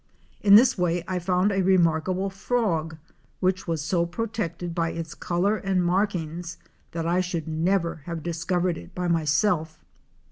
[0.41, 2.97] In this way I found a remarkable frog
[3.39, 6.57] which was so protected by its color and markings
[6.91, 9.85] that I should never have discovered it by myself.